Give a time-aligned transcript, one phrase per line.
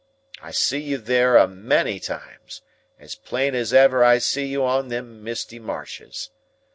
[0.41, 2.63] I see you there a many times,
[2.99, 6.31] as plain as ever I see you on them misty marshes.